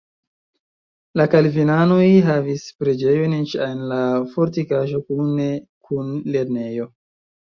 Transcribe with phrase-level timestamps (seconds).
[1.19, 3.99] La kalvinanoj havis preĝejon eĉ en la
[4.31, 5.47] fortikaĵo kune
[5.91, 6.89] kun lernejo.